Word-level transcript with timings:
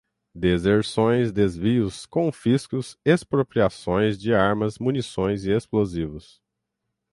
Deserções, 0.33 1.31
Desvios, 1.31 2.07
Confiscos, 2.07 2.97
Expropriações 3.05 4.17
de 4.17 4.33
Armas, 4.33 4.79
Munições 4.79 5.45
e 5.45 5.51
Explosivos 5.51 6.41